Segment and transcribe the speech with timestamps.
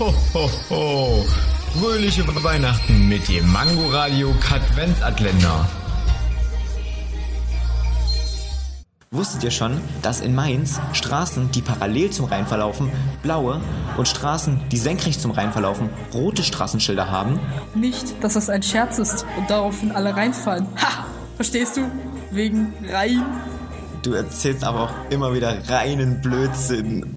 [0.00, 1.26] Ho, ho, ho.
[1.78, 5.68] Fröhliche Weihnachten mit dem Mangoradio Katwenzatländer.
[9.10, 12.90] Wusstet ihr schon, dass in Mainz Straßen, die parallel zum Rhein verlaufen,
[13.22, 13.60] blaue
[13.98, 17.38] und Straßen, die senkrecht zum Rhein verlaufen, rote Straßenschilder haben?
[17.74, 20.66] Nicht, dass das ein Scherz ist und daraufhin alle reinfallen.
[20.76, 21.04] Ha!
[21.36, 21.82] Verstehst du?
[22.30, 23.22] Wegen Rhein.
[24.02, 27.16] Du erzählst aber auch immer wieder reinen Blödsinn.